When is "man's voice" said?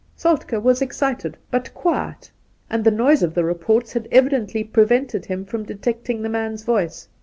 6.27-7.07